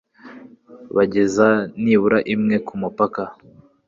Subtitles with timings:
[0.95, 1.47] bageza
[1.83, 3.23] nibura imwe ku mupaka